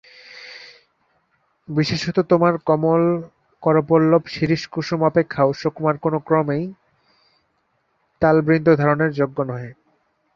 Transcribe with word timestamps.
বিশেষত 1.69 2.17
তোমার 2.29 2.53
কোমল 2.67 3.03
করপল্লব 3.63 4.23
শিরীষকুসুম 4.25 4.99
অপেক্ষাও 5.03 5.49
সুকুমার 5.53 5.95
কোন 5.97 6.13
ক্রমেই 6.19 6.63
তালবৃন্তধারণের 8.21 9.11
যোগ্য 9.13 9.37
নহে। 9.43 9.71